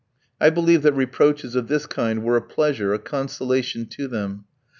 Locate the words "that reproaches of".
0.81-1.67